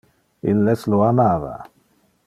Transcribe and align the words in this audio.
Illes 0.53 0.87
lo 0.95 1.03
amava. 1.09 1.55